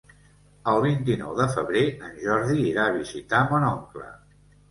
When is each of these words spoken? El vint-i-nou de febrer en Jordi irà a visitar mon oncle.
El 0.69 0.79
vint-i-nou 0.85 1.35
de 1.39 1.45
febrer 1.57 1.83
en 2.07 2.17
Jordi 2.23 2.57
irà 2.71 2.87
a 2.91 2.95
visitar 2.97 3.45
mon 3.53 3.67
oncle. 3.71 4.09